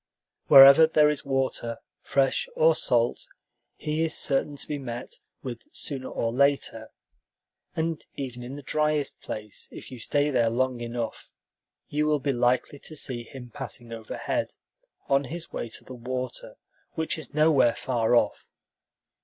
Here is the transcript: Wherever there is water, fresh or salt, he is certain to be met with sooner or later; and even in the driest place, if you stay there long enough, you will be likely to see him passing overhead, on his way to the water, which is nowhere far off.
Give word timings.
Wherever 0.47 0.87
there 0.87 1.11
is 1.11 1.23
water, 1.25 1.77
fresh 2.01 2.49
or 2.55 2.73
salt, 2.73 3.27
he 3.75 4.03
is 4.03 4.17
certain 4.17 4.55
to 4.55 4.67
be 4.67 4.79
met 4.79 5.19
with 5.43 5.61
sooner 5.71 6.09
or 6.09 6.33
later; 6.33 6.89
and 7.75 8.03
even 8.15 8.41
in 8.41 8.55
the 8.55 8.63
driest 8.63 9.21
place, 9.21 9.69
if 9.71 9.91
you 9.91 9.99
stay 9.99 10.31
there 10.31 10.49
long 10.49 10.79
enough, 10.81 11.29
you 11.87 12.07
will 12.07 12.17
be 12.17 12.33
likely 12.33 12.79
to 12.79 12.95
see 12.95 13.23
him 13.25 13.51
passing 13.51 13.93
overhead, 13.93 14.55
on 15.07 15.25
his 15.25 15.53
way 15.53 15.69
to 15.69 15.83
the 15.83 15.93
water, 15.93 16.55
which 16.93 17.19
is 17.19 17.35
nowhere 17.35 17.75
far 17.75 18.15
off. 18.15 18.47